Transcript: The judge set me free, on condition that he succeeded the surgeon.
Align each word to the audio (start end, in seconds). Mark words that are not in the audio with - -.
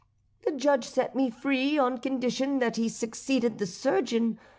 The 0.45 0.51
judge 0.51 0.85
set 0.85 1.15
me 1.15 1.29
free, 1.29 1.77
on 1.77 1.99
condition 1.99 2.57
that 2.57 2.75
he 2.75 2.89
succeeded 2.89 3.59
the 3.59 3.67
surgeon. 3.67 4.39